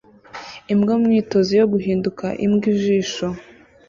Imbwa 0.73 0.93
mu 0.99 1.05
myitozo 1.11 1.51
yo 1.59 1.65
guhinduka 1.73 2.25
imbwa-ijisho 2.45 3.27